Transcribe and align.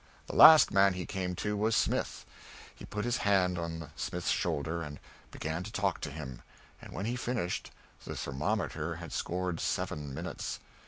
The 0.25 0.35
last 0.35 0.71
man 0.71 0.93
he 0.95 1.05
came 1.05 1.35
to 1.35 1.55
was 1.55 1.75
Smith. 1.75 2.25
He 2.73 2.85
put 2.85 3.05
his 3.05 3.17
hand 3.17 3.59
on 3.59 3.91
Smith's 3.95 4.31
shoulder 4.31 4.81
and 4.81 4.99
began 5.29 5.61
to 5.61 5.71
talk 5.71 6.01
to 6.01 6.09
him; 6.09 6.41
and 6.81 6.91
when 6.91 7.05
he 7.05 7.15
finished, 7.15 7.69
the 8.03 8.15
thermometer 8.15 8.95
had 8.95 9.13
scored 9.13 9.59
seven 9.59 10.11
minutes! 10.11 10.59